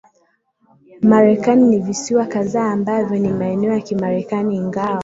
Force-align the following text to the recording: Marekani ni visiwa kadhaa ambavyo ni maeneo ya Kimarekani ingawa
Marekani 1.01 1.65
ni 1.67 1.79
visiwa 1.79 2.25
kadhaa 2.25 2.71
ambavyo 2.71 3.19
ni 3.19 3.29
maeneo 3.33 3.71
ya 3.73 3.81
Kimarekani 3.81 4.55
ingawa 4.55 4.99